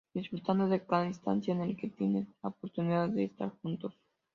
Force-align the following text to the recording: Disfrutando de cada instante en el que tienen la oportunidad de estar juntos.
Disfrutando 0.15 0.67
de 0.67 0.83
cada 0.83 1.05
instante 1.05 1.51
en 1.51 1.61
el 1.61 1.77
que 1.77 1.89
tienen 1.91 2.33
la 2.41 2.49
oportunidad 2.49 3.07
de 3.09 3.25
estar 3.25 3.51
juntos. 3.61 3.93